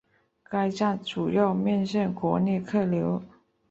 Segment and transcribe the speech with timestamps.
[0.45, 3.21] 该站主要面向国内客流。